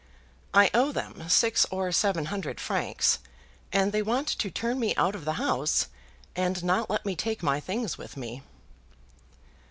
[0.51, 3.19] I owe them six or seven hundred francs,
[3.71, 5.89] and they want to turn me out of the house
[6.35, 8.41] and not let me take my things with me."